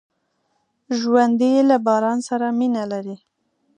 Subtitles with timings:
[0.99, 3.17] ژوندي له باران سره مینه لري